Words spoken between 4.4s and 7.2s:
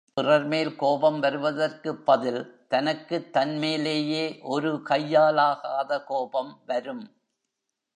ஒரு கையாலாகாத கோபம் வரும்.